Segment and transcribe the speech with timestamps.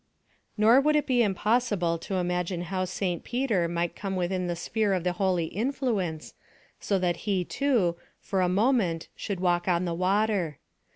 [0.57, 4.93] Nor would it be impossible to imagine how St Peter might come within the sphere
[4.95, 6.33] of the holy influence,
[6.79, 10.57] so that he, too, for a moment should walk on the water.